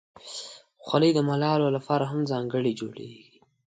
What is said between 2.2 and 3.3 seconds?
ځانګړې جوړیږي.